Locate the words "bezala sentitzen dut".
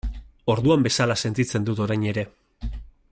0.87-1.83